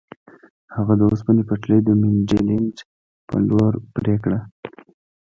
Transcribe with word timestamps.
هغه 0.75 0.93
د 0.97 1.01
اوسپنې 1.09 1.43
پټلۍ 1.49 1.79
د 1.83 1.89
مینډلینډ 2.01 2.75
په 3.27 3.35
لور 3.47 3.73
پرې 3.95 4.15
کړه. 4.23 4.39